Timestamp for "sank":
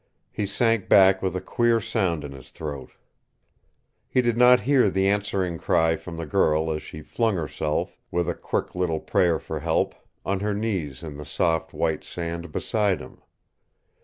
0.47-0.89